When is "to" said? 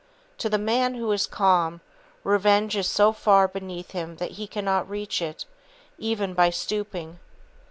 0.39-0.49